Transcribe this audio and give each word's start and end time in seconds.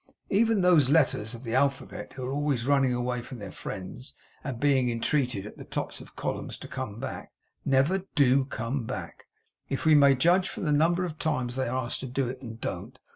Even 0.31 0.61
those 0.63 0.89
letters 0.89 1.35
of 1.35 1.43
the 1.43 1.53
alphabet 1.53 2.13
who 2.13 2.25
are 2.25 2.31
always 2.31 2.65
running 2.65 2.91
away 2.91 3.21
from 3.21 3.37
their 3.37 3.51
friends 3.51 4.15
and 4.43 4.59
being 4.59 4.89
entreated 4.89 5.45
at 5.45 5.57
the 5.57 5.63
tops 5.63 6.01
of 6.01 6.15
columns 6.15 6.57
to 6.57 6.67
come 6.67 6.99
back, 6.99 7.31
never 7.65 7.99
DO 8.15 8.45
come 8.45 8.85
back, 8.85 9.27
if 9.69 9.85
we 9.85 9.93
may 9.93 10.15
judge 10.15 10.49
from 10.49 10.63
the 10.63 10.71
number 10.71 11.05
of 11.05 11.19
times 11.19 11.55
they 11.55 11.67
are 11.67 11.85
asked 11.85 11.99
to 11.99 12.07
do 12.07 12.27
it 12.27 12.41
and 12.41 12.59
don't. 12.59 12.97